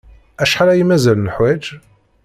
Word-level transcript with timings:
Acḥal 0.43 0.69
ay 0.73 0.83
mazal 0.89 1.17
neḥwaj? 1.21 1.63